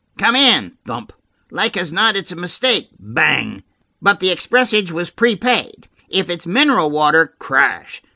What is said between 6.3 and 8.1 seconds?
mineral water–" crash.